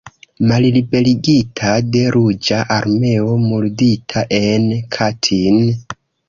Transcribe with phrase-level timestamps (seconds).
[0.51, 5.63] Malliberigita de Ruĝa Armeo, murdita en Katin.